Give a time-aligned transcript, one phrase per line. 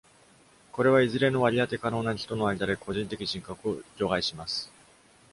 [0.71, 4.73] これはいずれの割り当て可能な人の間で個人的人格を除外します。